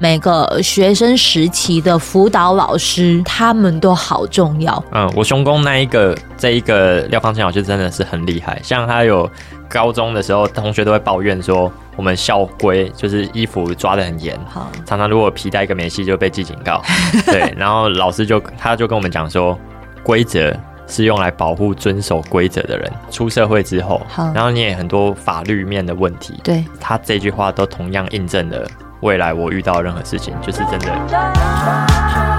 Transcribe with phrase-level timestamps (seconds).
[0.00, 4.84] 每个学生时期的辅导老师，他们都好重要。
[4.92, 8.60] 嗯，我兄公那一个这一个廖芳清老师真的是很厉害。
[8.62, 9.30] 像他有
[9.68, 16.82] 高中的时候，同学都会抱怨说，我们校规就是衣服抓的很严，好，常常如果皮带一个没系就被记警告。
[17.26, 19.58] 对，然后老师就他就跟我们讲说，
[20.02, 20.54] 规则
[20.86, 22.92] 是用来保护遵守规则的人。
[23.10, 24.02] 出社会之后，
[24.34, 26.34] 然后你也很多法律面的问题。
[26.42, 28.66] 对，他这句话都同样印证了。
[29.04, 32.33] 未来我遇到任何事情，就是真的。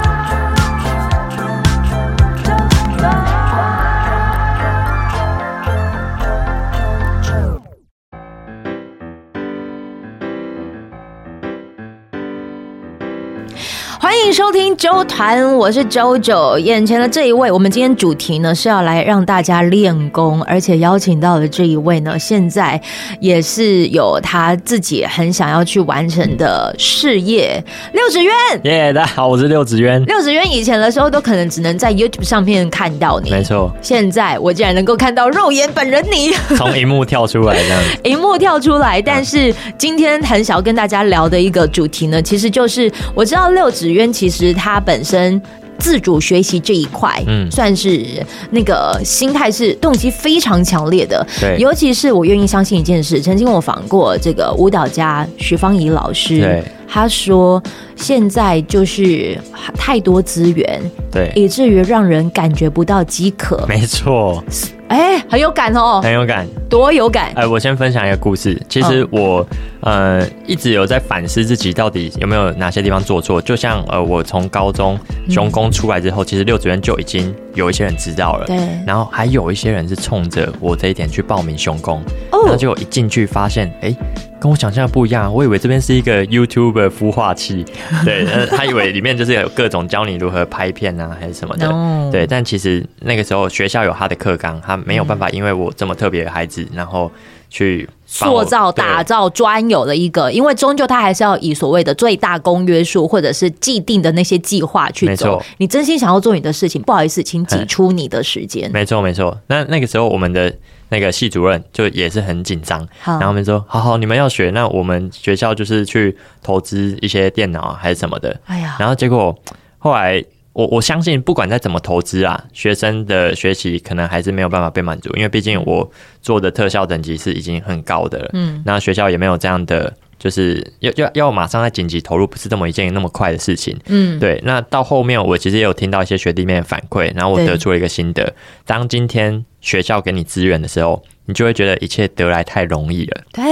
[14.26, 16.58] 迎收听周团，我是 JoJo。
[16.58, 22.80] 眼前的这一位，我们今天主题呢是要来让大家练功，而且邀请到的这一位呢，现在
[23.20, 27.62] 也是有他自己很想要去完成的事业。
[27.92, 28.34] 六子渊，
[28.64, 28.92] 耶！
[28.92, 30.04] 大家好，我是六子渊。
[30.06, 33.72] 六子渊以前的时候都可能只能在 YouTube 上面看到你，没错。
[33.80, 39.00] 现在我竟然能够看到肉眼本人你，从荧幕跳出来这样， 荧幕跳出来。
[39.00, 44.12] 但是今天很想要跟大家聊的一个主题呢，其实就是我知道六子渊。
[44.16, 45.38] 其实他本身
[45.78, 48.02] 自主学习这一块，嗯，算是
[48.50, 51.24] 那个心态是动机非常强烈的。
[51.38, 57.62] 对，尤其是我愿意相信一件事，曾经我访过这个舞蹈家徐芳怡老师，对，他说
[57.94, 59.38] 现在就是
[59.76, 60.80] 太多资源，
[61.12, 63.66] 对，以至于让人感觉不到饥渴。
[63.68, 64.42] 没错。
[64.88, 67.26] 哎、欸，很有感哦，很有感，多有感！
[67.34, 68.60] 哎、呃，我先分享一个故事。
[68.68, 69.46] 其实我、哦、
[69.80, 73.42] 呃一直有在反思自己到底有没有哪些地方做错。
[73.42, 74.98] 就像呃，我从高中
[75.28, 78.56] 雄工出来之后，嗯、其实六指渊就已经有一些人知道了，对。
[78.86, 82.00] 然后还有一些人是冲着我这一点去报名雄工，
[82.30, 83.96] 哦，然后结果一进去发现，哎、欸。
[84.38, 87.64] 跟我想象的不一样，我以为这边是一个 YouTube 孵化器，
[88.04, 92.10] 对，他以为里面就是有各种教你如何拍片啊，还是什么的，no.
[92.12, 92.26] 对。
[92.26, 97.10] 但其实那个时候学校有他的课纲，他没有办法，因为我这么特别的孩子，然后
[97.48, 105.42] 去塑造、打造专有的一个，因为终究他还是要以所谓的最大公约数或者是既定的那些计划去走。
[105.56, 108.70] 你真心想要做你的事情，不好意思，请挤出你的时间。
[108.70, 109.40] 没错，没错。
[109.46, 110.54] 那那个时候我们的。
[110.88, 119.36] 那个系主任就也是很紧张，然后我们说：“好好，你们要学，那我们学校就是去投资一些电脑啊，还是什么的。”哎呀，然后结果
[119.78, 125.90] 后来我我相信，不管再怎么投资啊，学生的学习可能还是没有办法被满足，因为毕竟我
[126.22, 128.30] 做的特效等级是已经很高的了。
[128.32, 129.92] 嗯，那学校也没有这样的。
[130.18, 133.76] 就是要要要马上在紧急投入，不是这么一件那么快的事情。
[133.86, 134.40] 嗯，对。
[134.44, 138.32] 那到后面，我其实也有听到一些学弟妹的反馈，然后我得出了一个心得：
[138.64, 143.22] 当今天学校给你资源的时候，你就会觉得一切得来太容易了。
[143.32, 143.44] 对。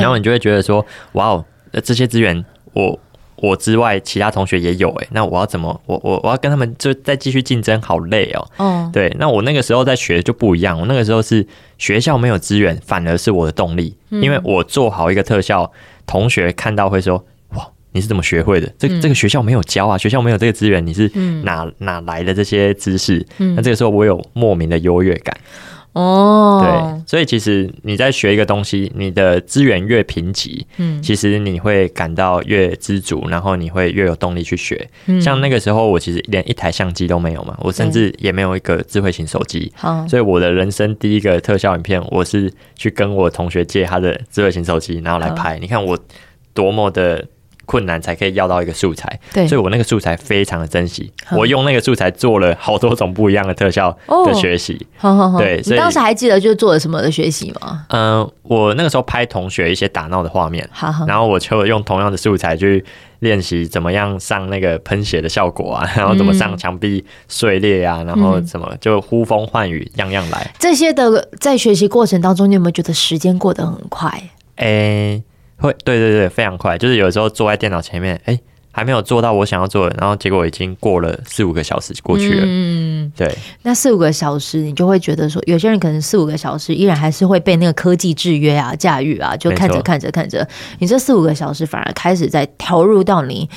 [0.00, 1.44] 然后你就会觉得说：“哇哦，
[1.82, 2.44] 这些资源
[2.74, 2.98] 我
[3.36, 9.14] 我之外其他同学也有诶，那我要怎么我我我要跟他们就再继续竞争，好累哦。”嗯，对。
[9.18, 11.46] 那我那个时候在学就不一样，我那个时候是
[11.78, 15.72] 学校没有资源，反而是我的动力，因为我做好一个特效。
[16.12, 17.24] 同学看到会说
[17.56, 18.70] ：“哇，你是怎么学会的？
[18.78, 21.10] 这这个学校没有教啊，学校没有这个资源，你是
[21.42, 23.26] 哪哪来的这些知识？
[23.38, 25.34] 那这个时候我有莫名的优越感。
[25.92, 34.88] 哦，对，所以其实你在学一个东西，你的资源越贫瘠，嗯，其实你会感到越知足，然后你会越有动力去学。
[35.20, 39.70] 像那个时候，我其实连一台相机都没有嘛，我甚至也没有一个智慧型手机。
[39.76, 45.58] 好，所以我的人生第一个特效影片，我是去跟我同学借他的智慧型手机，然后来拍。
[45.58, 45.98] 你看我
[46.54, 47.26] 多么的。
[47.64, 51.10] 困难才可以要到一个素材，对，所以我那个素材非常的珍惜。
[51.30, 53.96] 我用那个素材做了好多种不一样的特效
[54.26, 54.86] 的学习。
[55.00, 57.86] 哦，对，所以你当时还记得就做了什么的学习吗？
[57.88, 62.84] 嗯、呃，我那个时候拍同学一些打闹的画面，好好，然后我就用同样的素材去
[63.20, 70.52] 练习怎么样上那个喷血的效果啊，然后怎么上墙壁碎裂啊，然后怎么就呼风唤雨，样样来。
[70.58, 74.10] 这些的在学习过程当中，你有没有觉得时间过得很快？
[74.56, 75.22] 诶、欸。
[75.62, 76.76] 会，对对对，非常快。
[76.76, 78.38] 就是有时候坐在电脑前面，哎，
[78.70, 82.42] 还没有做到我想要做的，然后结果已经过了四五个小时过去了。
[82.44, 83.32] 嗯，对。
[83.62, 90.46] 那四五个小时，你就会觉得说，有些人可能四五个小时依然还是会被那个科技制约啊、驾驭啊，就看着看着看着，
[90.80, 93.48] 你这四五个小时反而开始在投入到你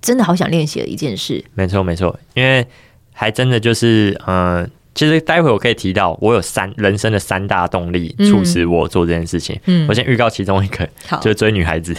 [0.00, 1.44] 真的好想练习的一件事。
[1.54, 2.66] 没错没错，因为
[3.12, 4.62] 还真的就是嗯。
[4.62, 9.58] 呃其实待会我可以提到，我有三人生的三大动力促使我做这件事情。
[9.66, 10.88] 嗯，我先预告其中一个，
[11.20, 11.94] 就是追女孩子。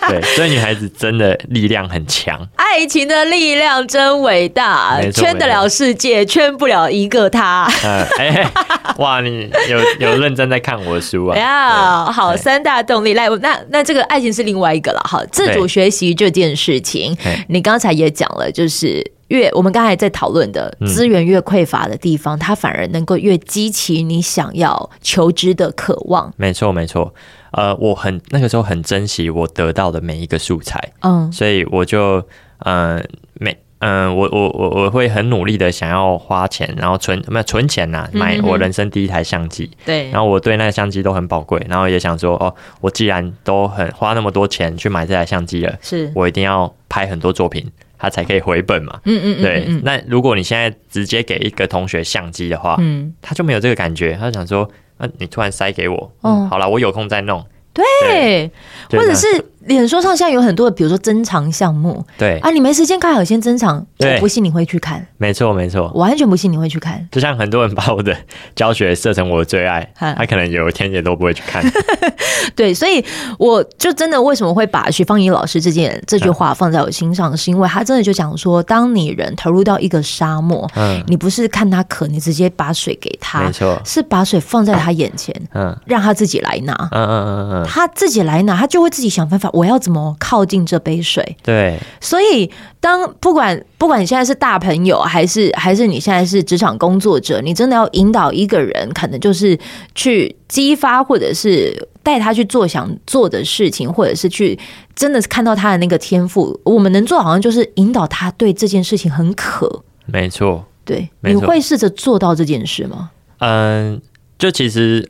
[0.08, 7.70] 对，所以女孩子真的力量很强，爱情的力量真伟大，圈得了世界，圈不了一个他。
[7.84, 8.50] 嗯，哎，
[8.98, 11.36] 哇，你有有认真在看我的书啊？
[11.36, 17.16] 呀，好，三大动力来，那那这个爱情是另外一个了，好，自主学习这件事情，
[17.48, 19.12] 你刚才也讲了，就是。
[19.30, 26.34] 越我们刚才在讨论的资源越匮乏的地方，嗯、它反而能够越激起你想要求知的渴望。
[26.36, 27.14] 没错，没错。
[27.52, 32.26] 呃，我很那个时候很珍惜我得到的每一个素材，嗯，所以我就
[32.58, 33.02] 呃
[33.34, 39.70] 每嗯、呃，我我我我会很努力的想要花钱，然后存没有存钱呐、啊，买我人生第一台相机。
[39.84, 47.70] 对、嗯，然后我对那个相机都很宝贵，然后也想说，哦，我既然都很花那么多钱去买这台相机了，是我一定要拍很多作品。
[48.02, 48.98] 它才可以回本嘛？
[49.04, 49.80] 嗯嗯，嗯，对。
[49.82, 54.16] 那如果你现在直接给一个同学相机的话，嗯，他就没有这个感觉。
[54.18, 54.66] 他就想说，
[55.00, 57.44] 那你突然塞给我，嗯，好了，我有空再弄。
[57.72, 58.50] 对，
[58.90, 59.26] 或者是
[59.66, 65.06] 脸书上现在有很多的，比如说珍藏项目，对啊，你没时间看，好先珍藏，我不信你会去看。
[65.18, 67.06] 没错，没错，完全不信你会去看。
[67.12, 68.16] 就像很多人把我的
[68.56, 71.62] 教学设成我的最爱， 他可能有一天也都不会去看。
[72.56, 73.04] 对，所以
[73.38, 87.66] 我就真的为什么会把徐芳怡老师这件这句话放在我心上，是因为他真的就讲说，当你人投入到一个沙漠，嗯，你不是看他渴，你直接把水给他，没错，是把水放在他眼前，嗯，让他自己来拿，嗯嗯嗯嗯。
[87.66, 89.49] 他自己来拿，他就会自己想办法。
[89.52, 91.36] 我要怎么靠近这杯水？
[91.42, 92.50] 对，所以
[92.80, 99.58] 当不管不管你现在是大朋友，还是还是你现在是职场工作者，你真的要引导一个人，可能就是
[99.94, 104.58] 去激发，或者是带他去做想做的事情，或者是去
[104.94, 106.58] 真的是看到他的那个天赋。
[106.64, 109.82] 我们能做，好像就是引导他对这件事情很渴。
[110.06, 113.10] 没错，对，你会试着做到这件事吗？
[113.38, 114.00] 嗯，
[114.38, 115.08] 就其实。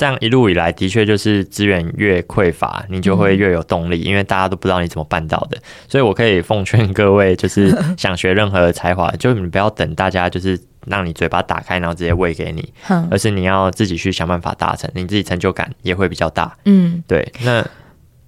[0.00, 5.58] 这样一路以来，的确就是资源越匮乏，你就会越有动力，因为大家都不知道你怎么办到的。
[5.88, 12.72] 所以我可以奉劝各位，就是 想学任何的才华，就你不要等大家就是让你嘴巴打开，然后直接喂给你，
[13.10, 16.56] 而是你要自己去想办法达成，你自己成就感也会比较大。
[16.64, 17.30] 嗯，对。
[17.44, 17.62] 那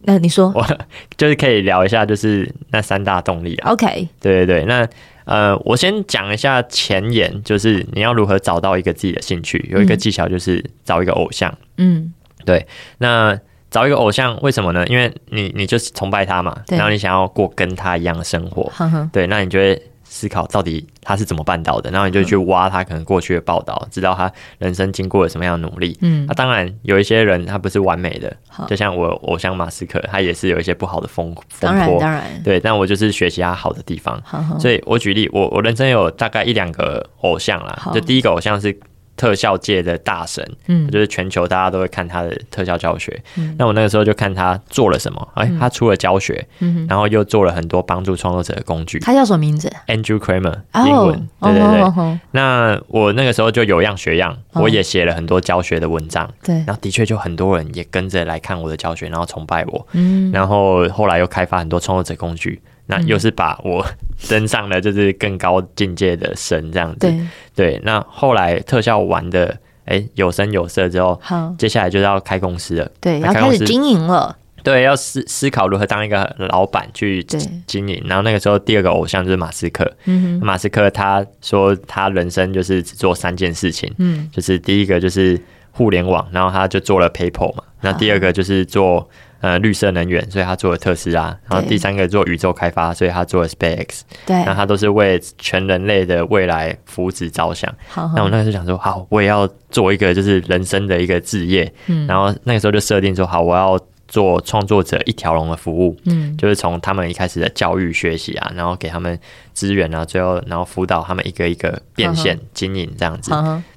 [0.00, 0.66] 那你说，我
[1.16, 3.72] 就是可以聊一下，就是那三大动力啊。
[3.72, 4.86] OK，对对对，那。
[5.24, 9.68] 呃，我先讲一下前言，就是你要如何找到一个自己的兴趣。
[9.70, 11.52] 有一个技巧就是找一个偶像。
[11.76, 12.12] 嗯，
[12.44, 12.66] 对。
[12.98, 13.38] 那
[13.70, 14.86] 找一个偶像，为什么呢？
[14.86, 18.70] 因为你你就是崇拜他嘛，然后你想要过跟他一样的生活。
[19.12, 19.82] 对，那你就会。
[20.14, 25.96] 思考到底他是怎么办到的，然后你就去挖他可能过去的报道，知道他人生经过了什么样的努力。
[26.02, 28.36] 嗯，那当然有一些人他不是完美的，
[28.68, 31.70] 就像我偶像马斯克，他也是有一些不好的风风波。
[31.70, 32.60] 当然，当然，对。
[32.60, 34.22] 但我就是学习他好的地方。
[34.60, 38.78] 所以我举例，我我人生有大概一两个偶像啦，就第一个偶像是。
[39.16, 43.22] 特效界的大神，嗯，就是全球大家都会看他的特效教学。
[43.36, 48.98] 嗯，那我那个时候就看他做了什么，哎、他出了教学，嗯，然后又做了很多帮助创作者的工具。
[49.00, 51.28] 他叫什么名字？Andrew Kramer，英文。
[51.40, 51.80] Oh, 对对对。
[51.82, 52.18] Oh, oh, oh.
[52.30, 56.28] 那我那个时候就有样学样，我也写了很多教学的文章。
[56.42, 59.86] 对，然后的确就很多人也跟着来看我的教学，然后崇拜我。
[59.92, 62.60] 嗯，然后后来又开发很多创作者工具。
[62.86, 63.86] 那又是把我
[64.28, 67.20] 登上了就是更高境界的神这样子，对，
[67.54, 67.80] 对。
[67.84, 69.46] 那后来特效玩的
[69.84, 77.24] 哎、欸、有声有色之后，好，接下来就是要开公司了，对，要开始经营了，对，要思思考如何当一个老板去
[77.66, 78.02] 经营。
[78.06, 85.40] 然后那个时候第二个偶像就是马斯克，嗯，马斯克他说他人生就是只做三件事情，嗯，就是第一个就是
[85.70, 89.08] 互联网，然后他就做了 PayPal 嘛，那第二个就是做。
[89.42, 91.36] 呃，绿色能源，所以他做了特斯拉。
[91.50, 94.02] 然后第三个做宇宙开发，所以他做了 SpaceX。
[94.24, 97.68] 对，那他都是为全人类的未来福祉着想。
[97.88, 101.70] 好，那我那个时候想说，好，我也要做一个就是人生的一个置业。
[101.88, 105.96] 嗯，然后那个时候就设定说，好，我要做创作者一条龙的服务。
[106.04, 109.18] 嗯，就是从他们一开始的教育学习啊，然后给他们
[109.52, 113.32] 资源啊，最后然后辅导他们一个一个变现经营这样子。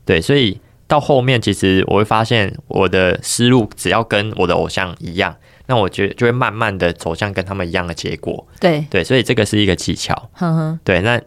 [0.05, 5.36] 对，所以到后面其实我会发现，我的思路只要跟我的偶像一样。
[5.67, 8.45] 那我觉得就会慢慢的走向跟他们一样的结果。
[8.60, 10.29] 对对，所以这个是一个技巧。
[10.84, 11.19] 对，那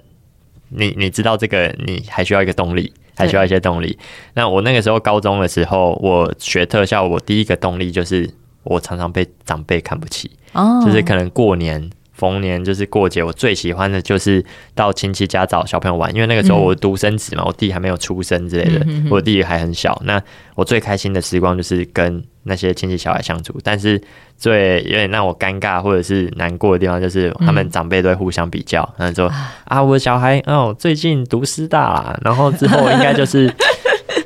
[0.68, 3.98] 你你知道这个，你还需要一个动力，还需要一些动力。
[4.34, 8.28] 那我那个时候高中的时候，我学特效，我第一个动力就是
[8.64, 10.30] 我常常被长辈看不起。
[10.52, 10.82] 哦。
[10.84, 11.90] 就是可能过年。
[12.18, 19.96] 逢年就是过节，我最喜欢的就是到亲戚家找小朋友玩，因为那个时候我独生子嘛，我弟还没有出生之类的，嗯、我弟还很小。
[20.04, 20.20] 那
[20.56, 24.00] 我最开心的时光就是跟那些亲戚小孩相处，但是
[24.36, 29.30] 最有点让我尴尬或者是难过的地方，就是他们长辈都会互相比较，然后说
[29.66, 33.48] 啊，我的小孩哦最近读师大啦，然后之后应该就是。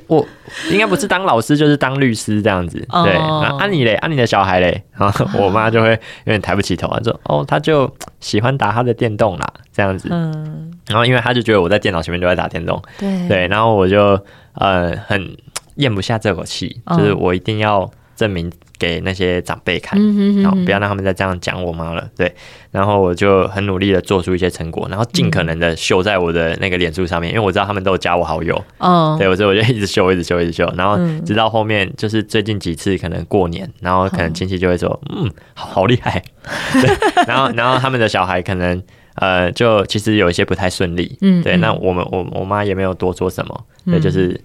[0.09, 0.27] 我
[0.71, 2.77] 应该不是当老师就是当律师这样子。
[3.03, 10.09] 对，那啊你嘞，啊你的小孩嘞，然后我妈就会有点抬不起头啊，说哦，他就喜欢打他的电动啦，这样子。
[10.11, 14.23] 嗯，然后因为他就觉得我在电脑前面都在打电动，对对，然后我就
[14.57, 15.35] 呃很
[15.77, 17.91] 咽不下这口气，就是我一定要
[18.23, 18.53] 证明。
[18.83, 19.97] 给那些长辈看，
[20.43, 22.05] 然后不要让他们再这样讲我妈了。
[22.17, 22.35] 对，
[22.73, 28.61] 然后我就很努力的做出一些成果，然后尽可能的秀在我的那个脸书上面，因为我知道他们都加我好友。
[28.79, 36.21] 哦，对，我所以我就一直秀，一直秀，一直秀，然后直到后面就是最近几次可能过年，然后可能亲戚就会说，嗯，好，好厉害。
[36.83, 38.83] 对，然后然后他们的小孩可能
[39.15, 41.17] 呃，就其实有一些不太顺利。
[41.21, 44.41] 嗯，对，那我们我我妈也没有多说什么，对，就是。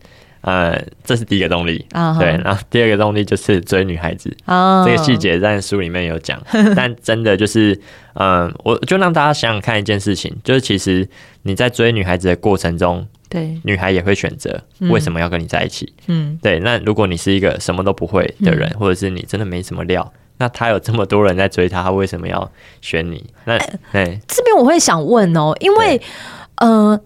[0.47, 2.19] 呃，这是第一个动力，uh huh.
[2.19, 4.85] 对，然后第二个动力就是追女孩子，uh huh.
[4.85, 6.41] 这个细节在书里面有讲，
[6.73, 7.75] 但真的就是，
[8.13, 11.05] 嗯、呃，我就让大家想想看一件事情，就是其实
[11.41, 14.57] 你在追女孩子的过程中，对，女孩也会选择
[14.89, 22.49] 为什么要跟你在一起，嗯，对，那如果你是一个什么都不会的人，嗯、或者是你真的没什么料，那他有这么多人在追他，他为什么要
[22.79, 23.21] 选你？
[23.43, 23.57] 那，
[23.91, 26.07] 对、欸，这边我会想问哦，因为，对。
[26.59, 27.01] 呃。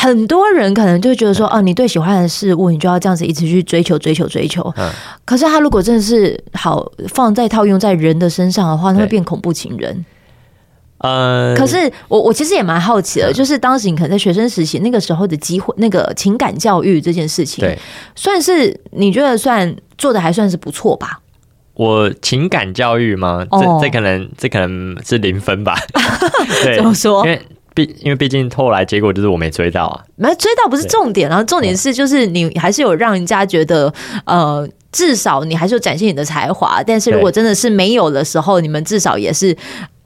[0.00, 4.62] 很多人可能就觉得说，哦，你对喜欢的事物，你就要这样子一直去追求、追求、追求。
[4.78, 4.90] 嗯。
[5.26, 10.02] 可是他如果真的是好放在套用在人的身上的话，他会变恐怖情人。
[11.00, 11.54] 嗯。
[11.54, 11.76] 可是
[12.08, 17.78] 我我其实也蛮好奇的，就是当时你可能在学生时期那个时候的机会，那个情感教育这件事情，对，
[18.16, 21.20] 算是你觉得算做的还算是不错吧？
[21.74, 23.46] 我情感教育吗？
[23.50, 25.76] 这这可能这可能是零分吧？
[26.64, 27.22] 对，怎么说？
[27.26, 27.38] 因为。
[27.84, 33.92] 毕因为毕竟后来结果就是我没追到啊，没追到不是重点，然后重点是就是你还是有让人家觉得
[34.24, 39.56] 呃，至少你还是有展现你的才华，但是如果真的是没有的时候，你们至少也是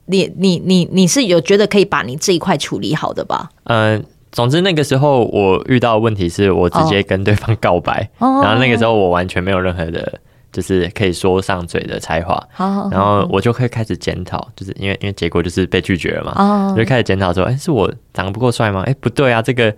[0.05, 3.49] 你你你你是有觉得可以把你这一块处理好的吧？
[3.65, 10.19] 嗯，总之那个时候我遇到的问题是我直接跟对方告白，然后那个时候我完全没有任何的。
[10.55, 12.41] 就是可以说上嘴的才华，
[12.89, 18.81] 然后我就可以开始检讨，就是因为因为结果就是被拒绝了嘛，我就开始检讨说，哎，是我长得不够帅吗？
[18.85, 19.75] 哎，不对啊，这个，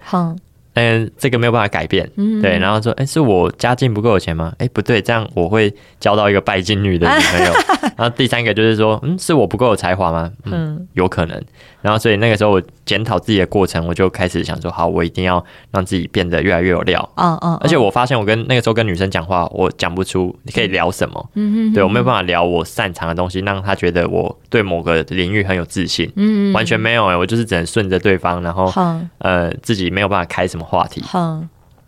[0.76, 2.08] 嗯，这个没有办法改变，
[2.44, 4.54] 对，然后说，哎，是我家境不够有钱吗？
[4.60, 7.54] 哎，不对，这样我会交到一个拜金女的女朋友。
[7.98, 10.32] 然后第三个就是说，嗯，是我不够有才华吗？
[10.46, 11.44] 嗯，有可能。
[11.82, 17.10] 然后，所以那个时候我检讨自己的过程，我就开始想说，好，我一定要让自己变得越来越有料。
[17.16, 17.58] 嗯嗯。
[17.62, 21.30] 而且我发现，我跟那个时候跟女生讲话，我讲不出你可以聊什么。
[21.34, 21.74] 嗯嗯。
[21.74, 26.12] 对，我没有办法聊我擅长的东西，让她觉得我对某个领域很有自信。
[26.16, 26.54] 嗯嗯。
[26.54, 28.72] 完全没有哎，我就是只能顺着对方，然后
[29.20, 31.02] 呃自己没有办法开什么话题。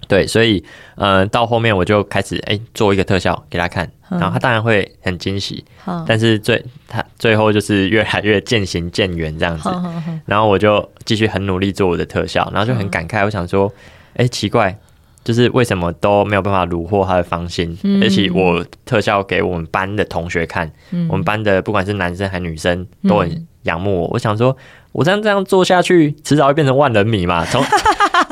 [0.10, 0.62] 对，所以
[0.96, 3.90] 呃到后面我就开始哎做一个特效给他看。
[4.10, 9.70] 然后他当然会很惊喜，嗯、但是最他最后就是越来越渐行渐远这样子。
[9.72, 13.72] 嗯、然后我就继续很努力做我的特效，然后就很感慨，我想说，
[14.16, 14.76] 哎，奇怪，
[15.24, 17.78] 就是为什么都没有办法虏获他的芳心？
[17.84, 24.08] 嗯、而且我特效给我们班的同学看，嗯、我们班的不管是男生还是女生都很仰慕我。
[24.08, 24.58] 嗯、我想说，
[24.92, 27.64] 我这样这样做下去，迟早会变成万人迷嘛，从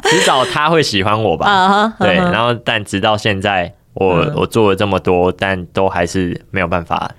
[0.09, 1.45] 迟早他会喜欢我吧？
[1.49, 3.73] 嗯、对，然后但直到现在。
[3.99, 7.09] 我我做了这么多，但都还是没有办法，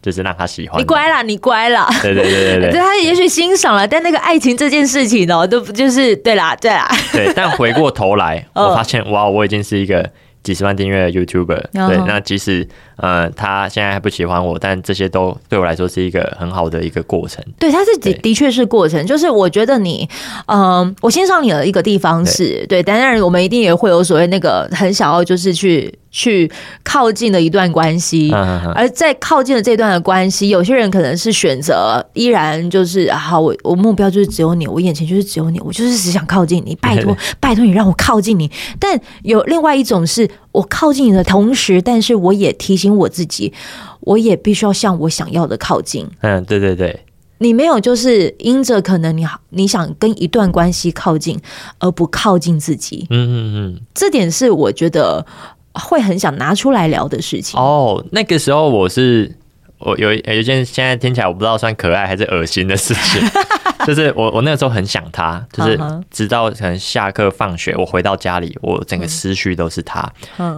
[0.00, 0.80] 就是让他喜欢。
[0.80, 1.86] 你乖啦，你乖啦。
[2.00, 6.90] 对对对对对，他也许欣赏了，但那个爱情这件事情哦，都就是对啦，对啦。
[7.12, 10.08] 对， 但回过头来，我发现哇，我已经是一个
[10.42, 11.64] 几十万订阅的 YouTuber。
[11.70, 12.66] 对，那即使。
[13.02, 17.44] 呃，他现在还不喜欢我，但这些都对我来说是一个很好的一个过程。
[17.58, 19.04] 对，他是的的确是过程。
[19.04, 20.08] 就是我觉得你，
[20.46, 26.48] 嗯、呃，我欣赏你的一个地方是对，对，当然我们一定也会有所谓那个很想要就是去去
[26.84, 28.32] 靠近的一段关系。
[28.74, 38.48] 而在靠近的这段的关系，有些人可能是选择依然就是好，我我目标就是只有你，我眼前就是只有你，我就是只想靠近你，拜托 拜托你让我靠近你。
[38.78, 42.94] 但有另外一种是我靠近你的同时，但是我也提醒。
[42.96, 43.52] 我自己，
[44.00, 46.06] 我也必须要向我想要的靠近。
[46.20, 47.00] 嗯，对对对，
[47.38, 51.40] 你没有就是因着可能你你想跟一段关系靠近，
[51.78, 53.06] 而不靠近自己。
[53.10, 55.24] 嗯嗯嗯，这点是我觉得
[55.72, 57.58] 会很想拿出来聊的事情。
[57.58, 59.36] 哦，那个时候我是。
[59.84, 63.20] 我有有一件现在听起来我不知道算可爱还是恶心的事情，
[63.86, 65.78] 就是我我那个时候很想他，就是
[66.10, 70.10] 直到可能下课放学，我回到家里，我整个思绪都是他。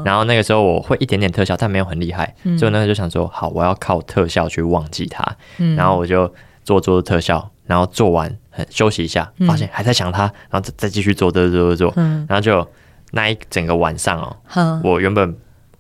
[0.05, 5.25] 然后那个时候我会一点点特效，但没有很厉害，所以我那个时候就想说，好，我要靠特效去忘记他。
[5.77, 6.33] 然后我就
[6.65, 8.35] 做做特效，然后做完
[8.71, 11.93] 休息一下，发现还在想他，然后再再继续做做做做做，
[12.29, 12.67] 然后就
[13.13, 14.21] 那一整个晚上
[14.55, 15.37] 哦，我原本。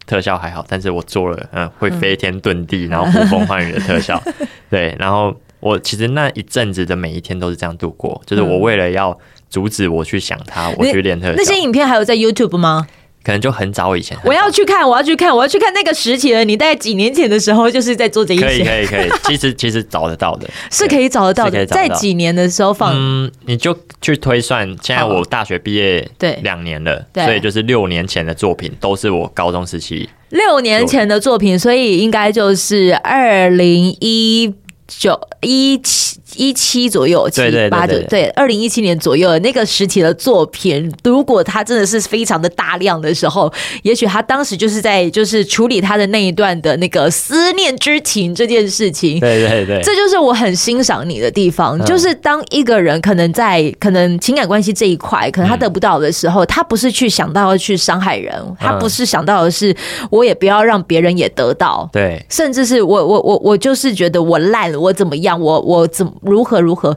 [0.06, 4.22] 特效还好，但是我做了嗯会飞天遁地，然后呼风唤雨的特效，
[4.68, 5.34] 对，然后
[5.64, 9.18] 我其实那一阵子的每一天都是这样度过，就是我为了要
[9.48, 11.32] 阻止我去想他，我去练特。
[11.34, 12.86] 那些影片还有在 YouTube 吗？
[13.24, 14.14] 可能就很早以前。
[14.22, 16.44] 我要去看，我要去看，我要去看那个时期了。
[16.44, 18.44] 你大概几年前的时候就是在做这一些？
[18.44, 19.08] 可以，可以，可以。
[19.24, 21.64] 其实，其实找得到的，是可以找得到的。
[21.64, 22.92] 在几年的时候放？
[22.94, 24.68] 嗯，你就去推算。
[24.82, 30.06] 现在我大学毕业对两年了，所以就是六年前的作品都是我高中时期。
[30.28, 34.52] 六年前的作品，所以应该就是二零一。
[34.86, 49.18] 九一七一七左右，七八九对，二零一七年左右的那个时期的作品，如果他真的是非常的大量的时候，也许他当时就是在就是处理他的那一段的那个思念之情这件事情。
[49.20, 59.74] 对对对，这就是我很欣赏你的地方，嗯、就是当一个人可能在可能情感关系这一块，可能他得不到的时候，嗯、他不是去想到要去伤害人，他不是想到的是
[60.10, 64.78] 我也不要让别人也得到，对，甚至是我我我我就是觉得我烂了。
[64.84, 65.40] 我怎么样？
[65.40, 66.96] 我我怎么如何如何？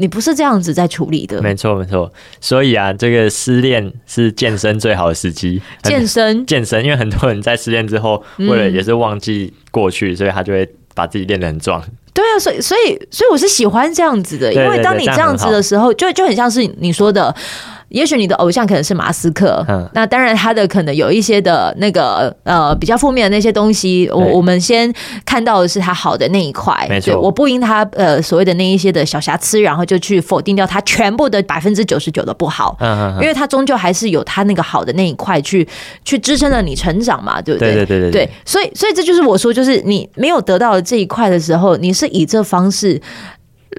[0.00, 1.42] 你不是这样子在处理的。
[1.42, 5.60] 没错没错，所以啊，这个失恋是健身最好的时机。
[5.82, 11.82] 健身健身，因为很多人在失恋之后，为了也是忘记过去，嗯、所以他就会把自己练得很壮。
[12.14, 17.34] 对啊，所以所以所以我是喜欢这样子的，因为当你这样子的时候，就就很像是你说的。
[17.88, 24.92] 也许你的偶像可能是马斯克，嗯、那当然他的可能有一些的那个呃比较负面的那些东西，我我们先
[25.24, 35.66] 看到的是他好的那一块，没错，我不因他呃所谓的那一些的小瑕疵，然后就去否定掉他全部的百分之九十九的不好，嗯嗯，因为他终究还是有他那个好的那一块去
[36.04, 37.72] 去支撑了你成长嘛，对不对？
[37.72, 43.00] 对对对对，对，所以所以这就是我说，就是你没有得到这一块的时候，你是以这方式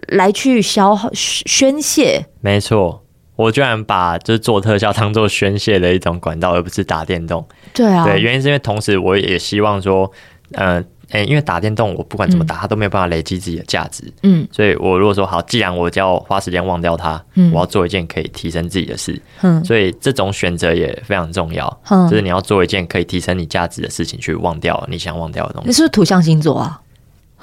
[0.08, 3.04] 来去消耗宣泄，没错。
[3.40, 7.48] 我居然把就是做特效当做宣泄的一种管道，而不是打电动。
[7.74, 10.12] 对啊，对，原因是因为同时我也希望说，
[10.52, 14.04] 呃，哎、欸，因为打电动我不管怎么打，它都没有办法累积自己的价值。
[14.24, 19.18] 嗯，所以我如果说好，既然我就要花时间忘掉它，嗯，我要做一件可以提升自己的事。
[19.42, 21.82] 嗯，所以这种选择也非常重要。
[21.90, 25.68] 嗯，就是你要做一件可以提升你价值的事情，去忘掉你想忘掉的东西。
[25.70, 26.82] 你是不是土象星座啊？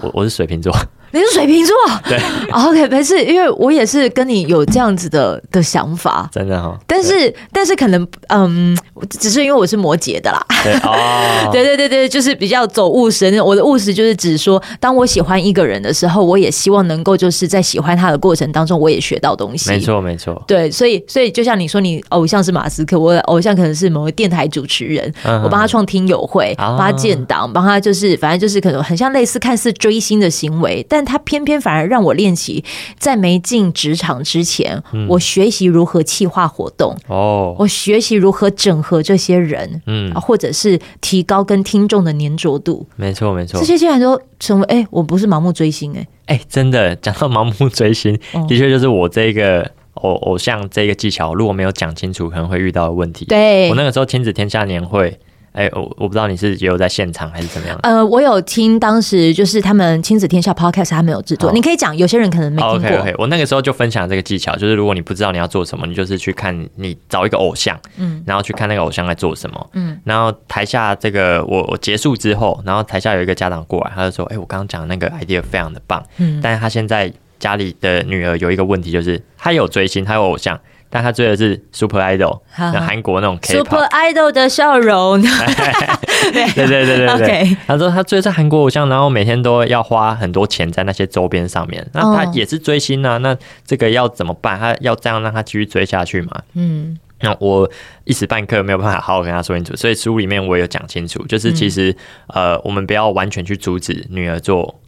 [0.02, 0.76] 我我是水瓶座。
[1.16, 1.74] 你是水瓶座，
[2.06, 2.20] 对，
[2.52, 6.78] OK，没事，因为我也是跟你有这样子的的想法，真的哈、哦。
[6.86, 8.76] 但是，但是可能，嗯，
[9.08, 13.42] 只是因为我是摩羯的啦，对，哦、 对对对对，就是比较走务实的。
[13.42, 19.70] 我的务实就是指说，当我喜欢一个人的时候，我也希望能够就是在喜欢他的过程当中，我也学到东西。
[19.70, 20.42] 没错，没错。
[20.46, 31.86] 对，所以，所以就像你说，你偶像是马斯克，我的偶像可能是某个电台主持人，嗯、我帮他创听友会，帮、啊、他建档，帮他就是，反正就是可能很像类似看似追星的行为，但他偏偏反而。
[31.86, 32.64] 让我练习
[32.98, 42.84] 在没进职场之前，嗯、我学习如何企划活动哦，我学习如何整合这些人，嗯，或者是提高跟听众的粘着度。
[42.96, 53.24] 没错，没错，这些竟然都成为哎，我不是盲目追星哎哎，真的讲到盲目追星，的确就是我这个偶偶像这个技巧，如果没有讲清楚，可能会遇到的问题。
[53.26, 55.16] 对，我那个时候亲子天下年会。
[55.56, 57.78] 哎、欸，我我不知道你是也有在现场还是怎么样？
[57.82, 62.76] 呃，我有听当时就是他们亲子天下 podcast 他们有制作，哦、你可以讲，有些人可能没听过。
[62.76, 80.60] OK OK，我那个时候就分享这个技巧，就是如果你不知道你要做什么，你就是去看你找一个偶像，嗯，然后去看那个偶像在做什么，嗯，然后台下这个我我结束之后，然后台下有一个家长过来，他就说，哎、欸，我刚刚讲的那个 idea 非常的棒，嗯，但是他现在家里的女儿有一个问题，就是他有追星，他有偶像。
[80.88, 85.20] 但他追的是 Super Idol，韩国那种 Super Idol 的笑容。
[86.32, 91.86] 对对对对对.他说他追是韩国偶像，然后每天都要花很多钱在那些周边上面。
[91.92, 94.58] 那他也是追星啊，那这个要怎么办？
[94.58, 96.42] 他要这样让他继续追下去吗？
[96.54, 97.70] 嗯，那我
[98.04, 101.90] 一时半刻没有办法好好跟他说清楚，所以书里面我也有讲清楚，就是其实、
[102.28, 104.80] 嗯、呃，我们不要完全去阻止女儿做。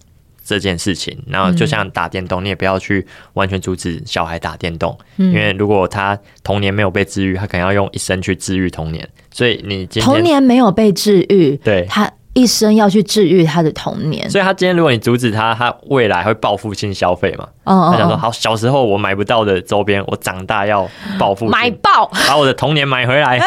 [0.49, 9.07] 这件事情，然后就像打电动，你也不要去完全阻止小孩打电动，因为如果他童年没有被治愈，他可能要用一生去治愈童年。
[9.31, 14.29] 所以你今天童年没有被治愈，对，他一生要去治愈他的童年。
[14.31, 17.47] 所以他今天如果你阻止他，他未来会报复性消费嘛？
[17.65, 23.39] 哦他想说，好，小时候我买不到的周边，我长大要报复买爆，把我的童年买回来。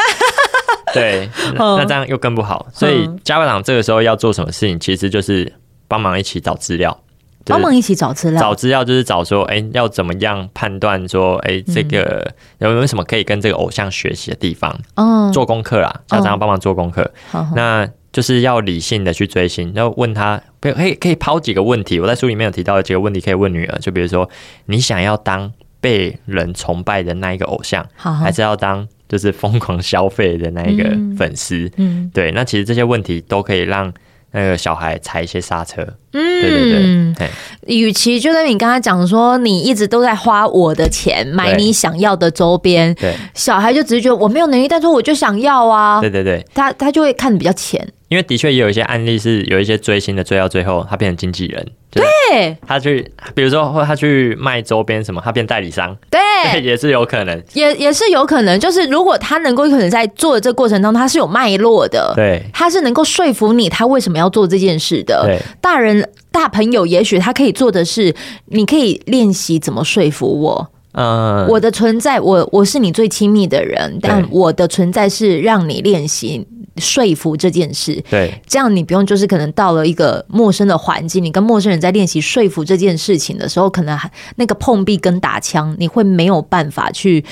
[0.94, 2.68] 对，那这样又更不好。
[2.72, 5.52] 所以家长这个时候要做什么事情，其实就是。
[5.92, 6.98] 帮忙一起找资料，
[7.44, 8.40] 帮忙一起找资料。
[8.40, 14.74] 找资料就是找说，哎、欸，要怎么样判断说，哎、欸，这个有没有什么可以跟这个偶像学习的地方？
[14.96, 17.12] 嗯，做功课啦，家长要帮忙做功课。
[17.34, 22.00] 哦、那就是要理性的去追星，要问他，可以可以抛几个问题。
[22.00, 24.30] 我在书里面有提到的几个问题，可以问女儿，就比如说，
[24.68, 25.52] 你想要当
[25.82, 30.84] 被人崇拜的那一个偶像，好好还是要当就是疯狂消费的那一个
[31.18, 31.66] 粉丝？
[31.76, 32.32] 嗯，嗯对。
[32.32, 33.94] 那其实这些问题都可以让。
[34.32, 35.82] 那个小孩踩一些刹车。
[36.14, 37.30] 嗯，对对对。
[37.68, 46.02] 与其就跟你刚才讲说，你一直都在花我的钱买你想要的周边，对，小孩就只是觉得我没有能力，但是我就想要啊。
[46.02, 47.88] 对对对，他他就会看的比较浅。
[48.12, 51.66] 因为的确也有一些案例是有一些追星的追到最后，他变成经纪人。
[51.90, 55.96] 对，他去，比如说或他去卖周边什么，他变代理商。
[56.10, 56.20] 对，
[56.62, 58.60] 也是有可能，也也是有可能。
[58.60, 62.12] 就是如果他能够可能在做的这个过程当中，他是有脉络的。
[62.14, 65.24] 对，他是能够说服你他为什么要做这件事的。
[65.26, 68.14] 对，大人大朋友也许他可以做的是，
[68.48, 70.70] 你可以练习怎么说服我。
[70.94, 76.48] 嗯，我的存在，我我是你最亲密的人，但我的存在是让你练习。
[76.78, 87.24] 说服这件事，对，这样你不用就是可能到了一个陌生的环境，你跟陌生人在练习说服这件事情的时候，可能还那个碰壁跟打枪，你会没有办法去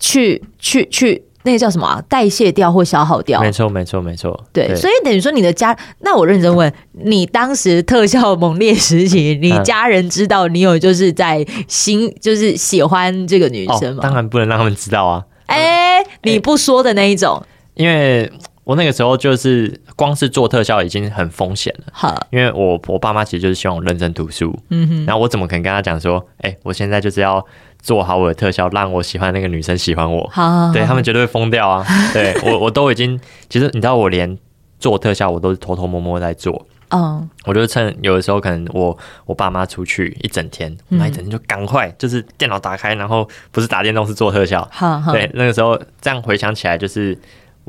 [0.00, 2.02] 去去去那个叫什么啊？
[2.08, 3.40] 代谢掉或消耗掉？
[3.40, 4.44] 没错，没错，没错。
[4.52, 14.00] 对，对，所以等于说你的家，那我认真问你，当时特效猛烈时期，你家人知道你有就是在心就是喜欢这个女生吗？
[14.00, 15.24] 哦，当然不能让他们知道啊！
[15.46, 17.42] 哎，欸，你不说的那一种，
[17.74, 18.30] 因为。
[18.64, 27.44] 我那个时候就是光是做特效已经很风险了，好，因为我我爸妈其实就是希望我认真读书，嗯哼，然后我怎么可能跟他讲说，哎、欸，我现在就是要
[27.80, 34.38] 做好我的特效，让我喜欢那个女生喜欢我，好，好，好，对他们绝对会疯掉啊， 对我我都已经，其实你知道我连
[34.78, 47.18] 做特效我都是偷偷摸摸在做，嗯，我就趁有的时候可能我我爸妈出去一整天，那一整天就赶快就是电脑打开，然后不是打电动是做特效，好，好，对，那个时候这样回想起来就是。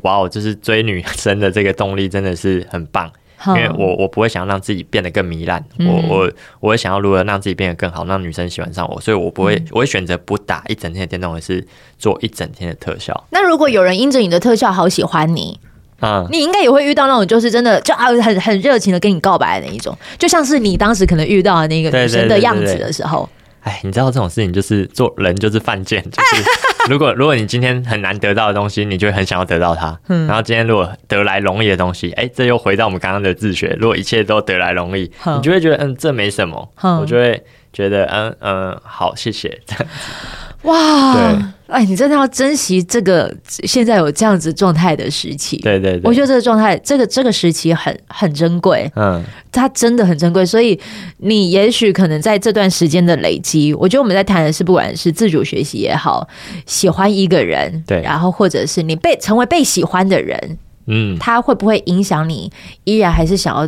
[0.04, 3.10] 哇哦，就是追女生的这个动力真的是很棒，
[3.48, 11.66] 因为我我不会想要让自己变得更糜烂，嗯，我我我会想要如何让自己变得更好，让女生喜欢上我，所以我不会，我会选择不打一整天的电动，而是
[11.98, 13.24] 做一整天的特效。
[13.30, 15.58] 那如果有人因着你的特效好喜欢你，
[16.00, 23.28] 嗯，你应该也会遇到那种就是真的就啊很很热情的跟你告白的那一种，就像是你当时可能遇到的那个女生的样子的时候。
[23.64, 26.42] 哎，你知道这种事情就是做人就是犯贱， 就是
[26.90, 29.98] 如果如果你今天很难得到的东西，你就会很想要得到它。
[30.08, 39.58] 嗯，然后今天如果得来容易的东西，哎，这又回到我们刚刚的自学，如果一切都得来容易，你就会觉得嗯，这没什么，我就会觉得嗯嗯好，谢谢。
[39.66, 40.68] 这样子。
[40.68, 45.56] 哇，对，哎，你真的要珍惜这个现在有这样子状态的时期。
[45.58, 48.90] 对对对，我觉得这个状态，这个这个时期很很珍贵。
[48.94, 50.44] 嗯，它真的很珍贵。
[50.44, 50.78] 所以
[51.18, 56.28] 你也许可能在这段时间的累积，我觉得我们在谈的是，不管是自主学习也好，
[56.66, 62.52] 喜欢一个人，对，然后或者是你被成为被喜欢的人，嗯，他会不会影响你，
[62.84, 63.66] 依然还是想要。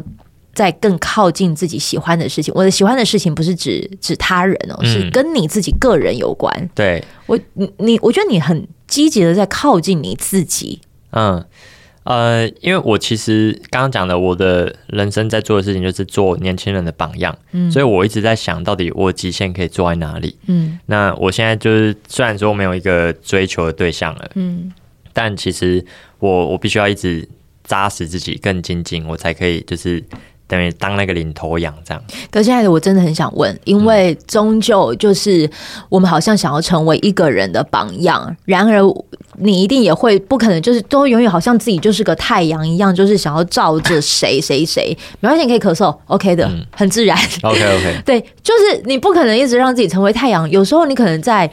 [0.56, 6.70] 在更靠近自己喜欢的事情，我的喜欢的事情不是指指他人哦，嗯，是跟你自己个人有关。
[6.74, 10.80] 对我，你你，我觉得你很积极的在靠近你自己。
[11.10, 11.44] 嗯，
[12.04, 20.38] 呃，因为我其实刚刚讲的，我的人生在做的事情就是做年轻人的榜样，嗯，所以我一直在想到底我极限可以做在哪里。
[20.46, 24.72] 嗯，那我现在就是虽然说没有一个追求的对象了，嗯，
[25.12, 25.84] 但其实
[26.18, 27.28] 我我必须要一直
[27.62, 30.02] 扎实自己更精进，我才可以就是。
[30.46, 32.02] 等于当那个领头羊这样。
[32.30, 35.48] 可是现在的我真的很想问，因为终究就是
[35.88, 38.80] 我们好像想要成为一个人的榜样，然而
[39.38, 44.96] 你一定也会不可能就是都永远好像自己就是个太阳一样，就是想要照着谁谁谁。
[45.20, 47.16] 没关系，你可以咳嗽，OK 的，很自然。
[47.42, 48.00] OK OK。
[48.06, 51.50] 对，就是你不可能一直让自己成为太阳，有时候你可能在。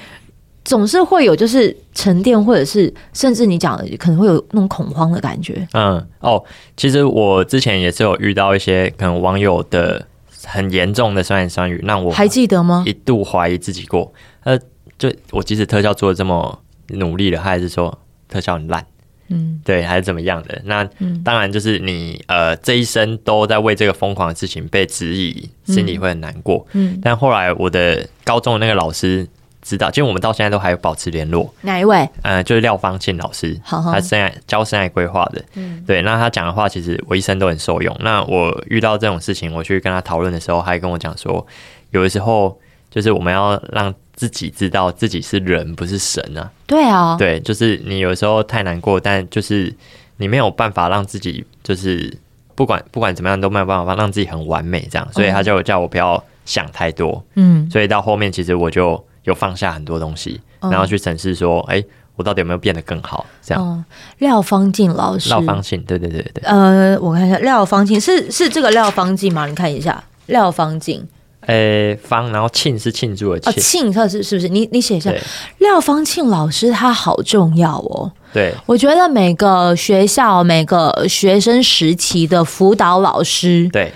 [0.63, 5.67] 总是会有就是沉淀，或者是甚至你讲的可能会有那种恐慌的感觉。
[5.73, 6.41] 嗯，哦，
[6.78, 10.08] 其实我之前也是有遇到一些可能网友的
[10.45, 12.84] 很严重的酸言酸语，让我还记得吗？
[12.88, 14.13] 一度怀疑自己过。
[14.45, 14.58] 呃，
[14.97, 17.99] 就我即使特效做的这么努力了，他还是说
[18.30, 18.86] 特效很烂。
[19.28, 20.62] 嗯，对，还是怎么样的？
[20.63, 20.88] 那
[21.26, 26.65] 当然就是你呃这一生都在为这个疯狂的事情被质疑，心里会很难过。
[26.71, 29.28] 嗯，但后来我的高中的那个老师。
[29.63, 31.52] 知道，其实我们到现在都还有保持联络。
[31.62, 32.08] 哪一位？
[32.21, 35.43] 呃，就是廖方庆老师，好好他生涯教生涯规划的。
[35.56, 36.02] 嗯，对。
[36.02, 37.95] 那他讲的话，其实我一生都很受用。
[38.02, 41.47] 那我遇到这种事情，我去跟他讨论的时候，他还跟我讲说，
[41.91, 42.60] 有的时候
[42.91, 46.52] 就是我们要让自己知道自己是人，不是神啊。
[46.67, 49.73] 对啊，对，就是你有时候太难过，但就是
[50.17, 52.13] 你没有办法让自己，就是
[52.54, 55.08] 不管不管怎么样都没有办法让自己很完美这样。
[55.13, 57.23] 所以他就叫我不要想太多。
[57.36, 59.02] 嗯，所以到后面其实我就。
[59.23, 63.25] 有放下很多东西，然后去审视说，哎、嗯欸，我到底有没有变得更好？
[63.41, 63.63] 这样。
[63.63, 63.83] 嗯、
[64.19, 66.43] 廖方静老师，廖方静，对对对对。
[66.43, 69.45] 呃，我看一下，廖方静是是这个廖方静吗？
[69.47, 71.07] 你看一下，廖方静，
[71.41, 74.47] 呃，方，然后庆是庆祝的庆，庆特是是不是？
[74.47, 75.12] 你你写一下，
[75.59, 78.12] 廖方庆老师他好重要哦。
[78.33, 83.91] 对，我觉得每个学校每个学生时期的辅导老师，对，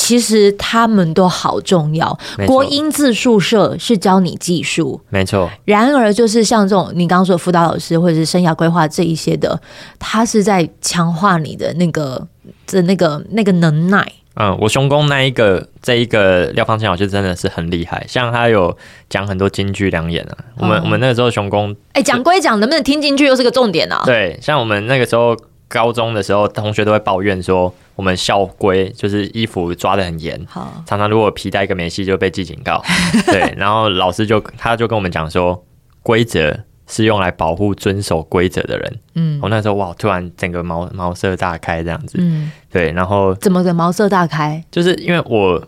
[0.00, 2.18] 其实他们都好重要。
[2.46, 5.50] 国英字宿舍是教你技术，没错。
[5.66, 9.60] 然而，就是像这种你刚刚说的辅导老师或者是生涯规划这一些的，
[9.98, 12.26] 他是在强化你的那个
[12.66, 14.10] 的那个那个能耐。
[14.36, 18.74] 嗯，我雄工那一个这一个廖芳清老师真的是很厉害，像他有
[19.10, 20.38] 讲很多金句良言啊。
[20.56, 24.02] 我们、嗯、我们那个时候熊工，哎、欸，讲归讲，能不能听进去又是个重点啊。
[24.06, 25.36] 对，像我们那个时候
[25.70, 32.82] 高中的时候，同学都会抱怨说，我们校规就是衣服抓得很严，好，常常如果皮带一个没系就被记警告。
[33.26, 35.64] 对，然后老师就他就跟我们讲说，
[36.02, 36.58] 规则。
[36.92, 38.98] 是用来保护遵守规则的人。
[39.14, 42.18] 嗯，我那时候哇，突然整个茅茅塞大开这样子。
[42.20, 44.60] 嗯，对，然后怎么个茅塞大开？
[44.72, 45.64] 就是因为我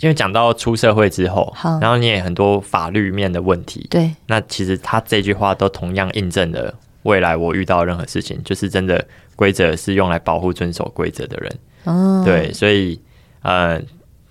[0.00, 3.86] 因为讲到出社会之后，好，然后你也很多法律面的问题。
[3.90, 9.06] 对，那其实他这句话都同样印证了未来我遇到任何事情，就是真的
[9.36, 11.58] 规则是用来保护遵守规则的人。
[11.84, 13.00] 哦，对，所以
[13.42, 13.80] 呃，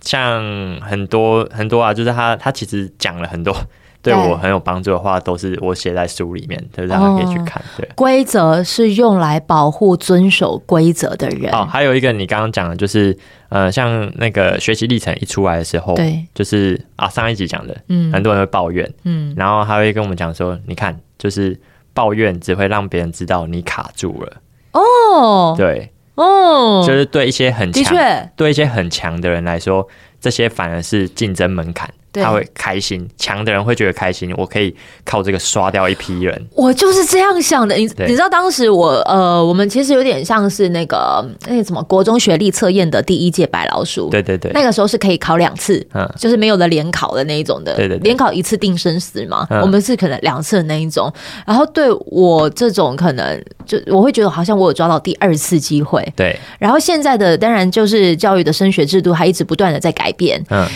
[0.01, 0.41] 像
[0.81, 3.55] 很多很多啊，就是他他其实讲了很多。
[4.03, 7.63] 对我很有帮助的话，都是我写在书里面，就是大家可以去看。
[7.77, 11.53] 对，规则是用来保护遵守规则的人。
[11.53, 13.15] 哦，还有一个你刚刚讲的，就是
[13.49, 21.55] 呃，像那个学习历程一出来的时候，对，就是啊，上一集讲的，嗯，很多人会抱怨，嗯，然后他会跟我们讲说，你看，就是
[21.93, 24.33] 抱怨只会让别人知道你卡住了。
[24.73, 27.95] 哦，对，哦，就是对一些很强，
[28.35, 29.87] 对一些很强的人来说，
[30.19, 31.89] 这些反而是竞争门槛。
[32.13, 34.33] 他会开心，强的人会觉得开心。
[34.37, 36.47] 我可以靠这个刷掉一批人。
[36.53, 37.75] 我就是这样想的。
[37.75, 44.09] 你你知道当时我呃，我们其实有点像是那个那个什么国中学历测验的第一届白老鼠。
[44.09, 44.51] 对对对。
[44.53, 47.75] 那个时候是可以考两次，嗯，就是没有了联考的那一种的。
[47.75, 48.03] 对对对。
[48.03, 51.11] 联考一次定生死嘛，嗯，我们是可能两次的那一种。
[51.45, 56.05] 然后对我这种可能就我会觉得好像我有抓到第二次机会。
[56.15, 56.37] 对。
[56.59, 60.43] 然后现在的当然就是教育的升学制度还一直不断的在改变。
[60.49, 60.67] 嗯。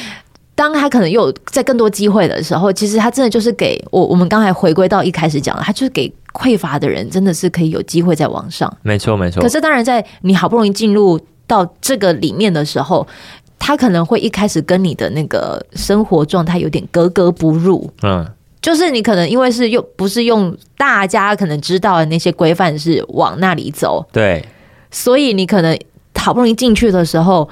[0.56, 4.04] 当他可能又有在更多机会的时候，其实他真的就是给我。
[4.06, 8.72] 我们刚才回归到一开始讲的，他就是给匮乏的人，真的是可以有机会在往上。
[8.82, 9.42] 没错，没错。
[9.42, 13.06] 可是当然，在你好不容易进入到这个里面的时候，
[13.60, 17.92] 他可能会一开始跟你的那个生活状态有点格格不入。
[18.04, 18.26] 嗯，
[18.62, 24.44] 就是你可能因为是用不是用大家可能知道的那些规范是往那里走，对，
[24.90, 25.78] 所以你可能
[26.26, 27.48] 好不容易进去的时候，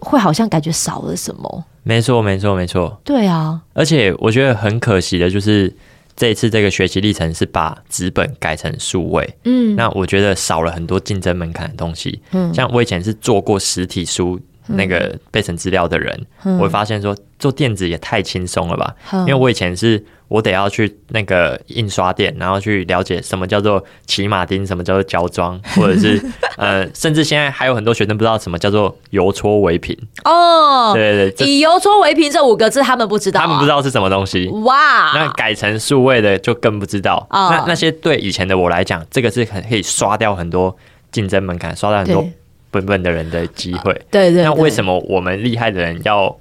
[0.00, 1.64] 会好像感觉少了什么。
[1.82, 2.98] 没错，没错，没错。
[3.04, 5.70] 对啊，而且我觉得很可惜的，就是
[6.16, 9.36] 这一次这个学习历程是把纸本改成数位。
[9.44, 12.18] 嗯，那我觉得少了很多竞争门槛的东西。
[12.30, 18.96] 嗯，像我以前是做过实体书那个备审资料的人，我会发现说做电子也太轻松了吧？
[19.12, 20.02] 因为我以前是。
[20.34, 26.20] 我得要去那个印刷店，然后去了解什么叫做骑马钉，什么叫做胶装，或者是
[26.58, 30.92] 呃，甚至现在还有很多学生不知道什么叫做邮戳为凭哦。
[30.92, 34.48] 对对对，以邮戳为凭这五个字，他们不知道、啊，他们不知道是什么东西。
[34.64, 37.24] 哇，那改成数位的就更不知道。
[37.30, 40.76] 哦、那那些对以前的我来讲，这个是很可以刷掉很多
[41.12, 42.28] 竞争门槛，刷掉很多
[42.72, 43.92] 笨笨的人的机会。
[44.10, 44.42] 对，对对。
[44.42, 46.36] 那为什么我们厉害的人要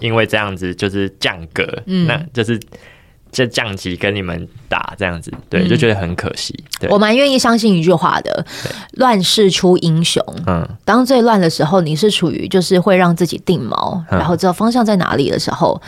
[0.00, 1.64] 因为这样子就是降格？
[1.86, 2.60] 嗯，那就是。
[3.30, 6.54] 就降级跟你们打这样子，对，就觉得很可惜。
[6.80, 8.44] 对，我蛮愿意相信一句话的：
[8.92, 10.22] 乱世出英雄。
[10.46, 15.80] 嗯，当最乱的时候，你是处于就是会让自己定锚，然后知道方向在哪里的时候，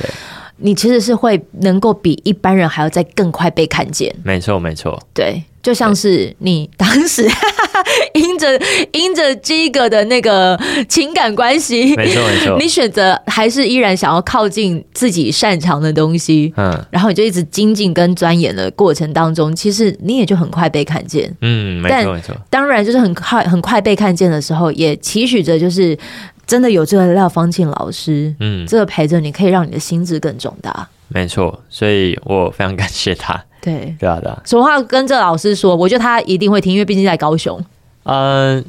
[0.59, 4.15] 你其实是会能够比一般人还要再更快被看见。
[4.23, 5.01] 没错，没错。
[5.15, 7.29] 对，就像是你当时。
[8.41, 22.35] 因着因着这个的那个情感关系，没错没错， 你选择还是依然想要靠近自己擅长的东西，嗯，然后你就一直精进跟钻研的过程当中，其实你也就很快被看见，嗯，没错没错。
[22.49, 25.97] 当然，就是很快很快被看见的时候，也期许着就是
[26.47, 30.89] 真的有这个廖芳庆老师，嗯，这个陪着你，可以让你的心智更壮大。
[31.09, 33.45] 没错，所以我非常感谢他。
[33.61, 34.41] 对，对啊，对啊。
[34.47, 35.77] 什么话跟这老师说？
[35.77, 37.63] 我觉得他一定会听，因为毕竟在高雄。
[38.05, 38.65] 嗯，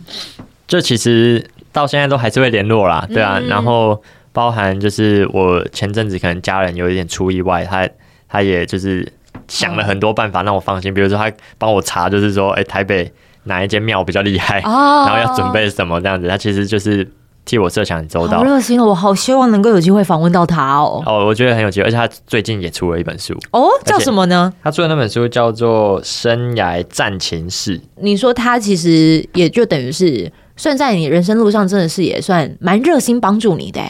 [0.68, 3.40] 这其实到现在都还是会联络啦，对啊。
[3.40, 7.88] 嗯、然后包含就是我前阵子可能家人有一点出意外，他
[8.28, 9.12] 他也就是
[9.48, 13.12] 想了很多办法让我放心，比如说他帮我查，就是说，哎，台北
[13.44, 16.28] 哪一间庙比较厉害，哦、然后要准备什么这样子。
[16.28, 17.08] 他其实就是。
[17.44, 18.86] 替我设想很周到，好热心哦！
[18.86, 21.02] 我好希望能够有机会访问到他哦。
[21.06, 24.54] 哦，我觉得很有机会，而且他最近也出了一本书哦，叫什么呢？
[24.64, 27.78] 他出的那本书叫做《生涯战情室》。
[27.96, 33.82] 你说他其实也就等于是算在你人生路上，真的是也算蛮热心帮助你的。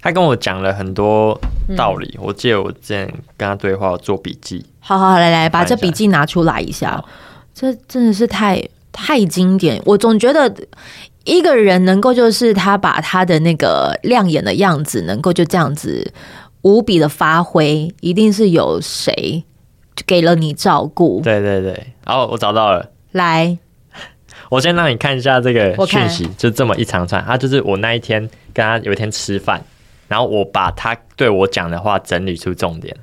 [0.00, 1.38] 他跟我讲了很多
[1.76, 2.14] 道理。
[2.18, 4.64] 嗯、我记得我之前跟他对话，我做笔记。
[4.78, 7.04] 好好，好，来来，把这笔记拿出来一下。
[7.52, 9.82] 这真的是太太经典。
[9.84, 10.50] 我总觉得
[11.24, 16.12] 一个人能够就是他把他的那个亮眼的样子，能够就这样子
[16.62, 19.44] 无比的发挥，一定是有谁
[20.06, 21.20] 给了你照顾。
[21.22, 23.58] 对对对，然后我找到了，来。
[24.48, 27.24] 我先让你看一下这个讯息，就这么一长串。
[27.24, 28.20] 他就是我那一天
[28.52, 29.62] 跟他有一天吃饭，
[30.08, 32.96] 然后我把他对我讲的话整理出重点。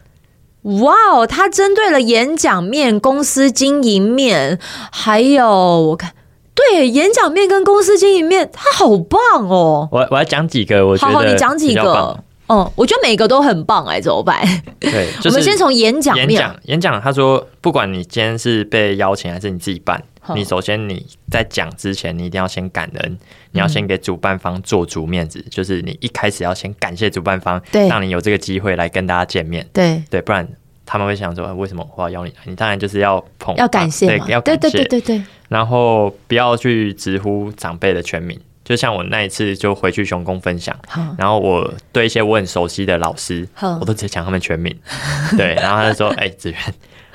[0.64, 4.60] 哇哦，他针对了演讲面、公司经营面，
[4.92, 6.12] 还有我看
[6.58, 9.88] 对演讲面跟公司经营面，他好棒哦。
[9.92, 12.24] 我我要讲几个，我觉得好，好，你讲几个。
[12.50, 14.42] 嗯，我觉得每个都很棒哎，怎么办？
[14.80, 16.30] 对， 就是、我们先从演讲面。
[16.30, 20.02] 演讲，演讲，他说，不管你今天是被邀请还是你自己办，
[20.34, 23.18] 你首先你在讲之前，你一定要先感恩，
[23.52, 30.48] 你要先给主办方做足面子，嗯、就是你一开始要先感谢主办方，对，让你有这个机会来跟大家见面，对对，不然
[30.88, 32.38] 他们会想说，为什么我要邀你来？
[32.46, 38.40] 你当然就是要捧，要感谢，对，要感谢，对对对对对，然后不要去直呼长辈的全名。
[38.64, 40.78] 就像我那一次就回去熊工分享，
[41.18, 43.48] 然后我对一些我很熟悉的老师，
[43.80, 44.78] 我都直接讲他们全名，
[45.38, 46.60] 对，然后他就说：“哎，子源，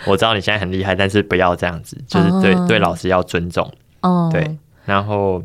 [0.07, 4.57] 我知道你现在很厉害，但是不要这样子，就是对对老师要尊重。”哦，对，
[4.87, 5.43] 然后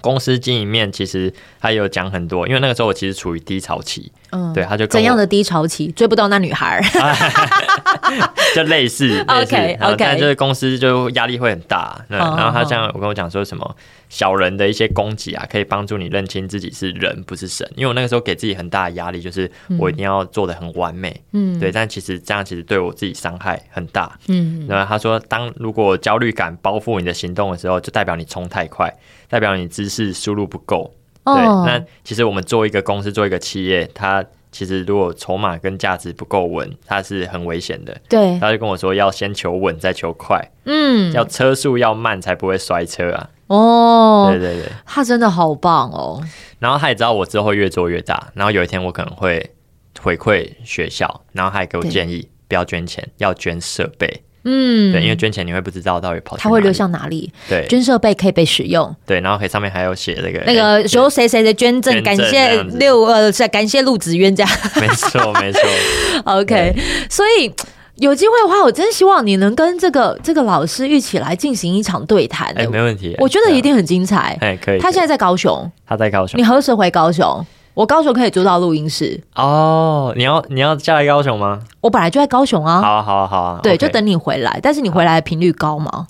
[0.00, 5.90] 公司经营面其实他有讲很多，因为那个时候我其实处于低潮期，嗯，对，他就怎样的低潮期？
[5.92, 6.80] 追不到那女孩，
[8.54, 13.76] 就类似，OK OK，但就是公司就压力会很大，然后他这样我跟我讲说什么？
[14.08, 17.70] 小人的一些攻击啊，可以帮助你认清自己是人不是神。
[17.76, 21.70] 因为我那个时候给自己很大的压力，就是我一定要做的很完美，嗯，对。
[21.70, 24.66] 但其实这样其实对我自己伤害很大，嗯。
[24.66, 28.90] 然后他说，当如果焦虑感包覆你的行动的时候，就代表你冲太快，
[29.28, 30.90] 代表你知识输入不够。
[31.24, 37.96] 对，那其实我们做一个公司，做一个企业，它其实如果筹码跟价值不够稳，它是很危险的。
[38.08, 43.30] 对，他就跟我说，要先求稳，再求快，嗯，要车速要慢，才不会摔车啊。
[43.48, 46.22] 哦，对对对，他真的好棒哦。
[46.58, 49.54] 然后他也知道我之后越做越大，然后有一天我可能会
[50.00, 54.22] 回馈学校，然后他也给我建议，不要捐钱，要捐设备。
[54.44, 57.32] 嗯，对，因为捐钱你会不知道到底跑他会流向哪里。
[57.48, 58.94] 对，捐设备可以被使用。
[59.06, 64.50] 对，然后可以上面还有写那个那个由谁谁的捐赠，感谢六呃是，感谢陆子渊这样。
[64.80, 65.60] 没错没错。
[66.24, 66.74] OK，
[67.10, 67.52] 所以。
[67.98, 72.46] 有机会的话，我真希望你能跟这个这个老师一起来进行一场对谈。
[72.54, 74.38] 哎，没问题，我觉得一定很精彩。
[74.40, 74.78] 哎，可以。
[74.78, 76.38] 他现在在高雄，他在高雄。
[76.38, 77.44] 你何时回高雄？
[77.78, 79.22] 我高雄可以租到录音室。
[79.36, 81.60] 哦，你要你要下来高雄吗？
[81.80, 82.80] 我本来就在高雄啊。
[82.82, 83.60] 好啊，好啊，好啊。
[83.62, 84.58] 对，就等你回来。
[84.60, 86.04] 但是你回来的频率高吗？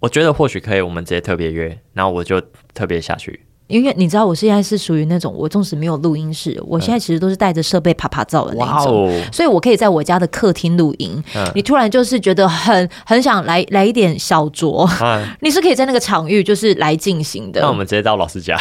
[0.00, 2.40] 我觉得或许可以，我们直接特别约，然后我就
[2.72, 3.44] 特别下去。
[3.66, 11.22] 因为你知道，我现在是属于那种，我纵使没有录音室，我现在其实都是带着设备啪啪照的那种，所以我可以在我家的客厅录音。
[11.36, 17.60] 嗯、你突然就是觉得很很想来来一点小酌，嗯、 你是可以在那个场域就是来进行的。
[17.60, 18.58] 那我们直接到老师家，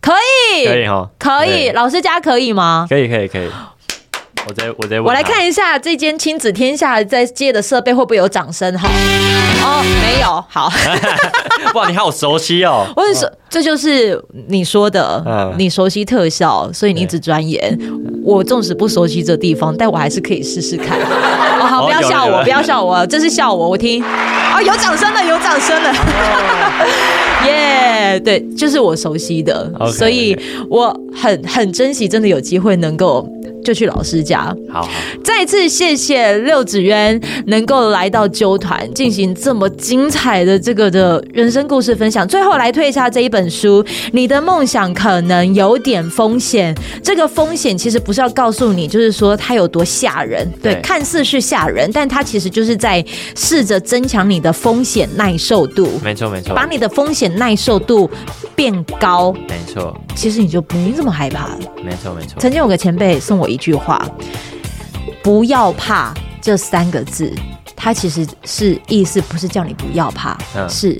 [0.00, 0.12] 可
[0.54, 2.86] 以，可以哈，可以，老师家可以吗？
[2.88, 3.48] 可以，可以，可以。
[4.48, 8.88] 我再我再，我来看一下这间亲子天下在借的设备会不会有掌声哈？
[9.62, 10.72] 哦，没有，好。
[11.74, 12.86] 哇，你好熟悉哦！
[12.96, 17.78] 我跟你说，这就是你说的，你熟悉特效，所以你一直钻研。
[18.24, 20.98] 我纵使不熟悉这地方，但我还是可以试试看。
[21.68, 24.02] 好，不要笑我，不要笑我，这是笑我，我听。
[24.02, 25.92] 啊，有掌声了，有掌声了。
[28.12, 30.36] 耶，对，就是我熟悉的，所以
[30.68, 33.28] 我很很珍惜，真的有机会能够。
[33.64, 34.54] 就去老师家。
[34.72, 34.88] 好，好，
[35.24, 42.26] 再次谢谢六子渊能够来到纠团进行这么精彩的这个的人生故事分享。
[42.26, 46.74] 最后来推一下这一本书，你的梦想可能有点风险。
[47.02, 50.48] 这个风险其实不是要告诉你，就是说它有多吓人。
[50.62, 53.04] 对，对，看似是吓人，但它其实就是在
[53.36, 55.88] 试着增强你的风险耐受度。
[56.02, 58.10] 没错，没错，把你的风险耐受度
[58.54, 59.32] 变高。
[59.48, 61.58] 没错，其实你就没这么害怕了。
[61.82, 62.40] 没错，没错。
[62.40, 63.48] 曾经有个前辈送我。
[63.48, 64.00] 一句话，
[65.22, 67.34] 不要怕这三个字，
[67.74, 70.96] 它其实是意思不是叫你不要怕，嗯、是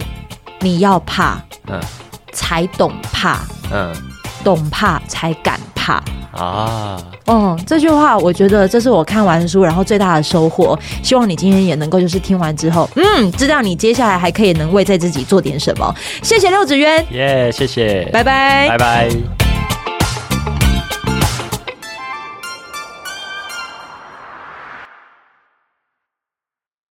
[0.58, 1.80] 你要怕，嗯、
[2.32, 3.38] 才懂怕，
[3.72, 3.94] 嗯、
[4.44, 6.98] 懂怕才敢怕啊。
[7.26, 10.78] 嗯，这句话我觉得这是我看完书然后最大的收获。
[11.02, 15.94] 希望你今天也能够就是听完之后，嗯，知道你接下来还可以能为在自己做点什么。
[16.22, 19.49] 谢谢六子渊，耶，yeah, 谢谢，拜拜，拜拜。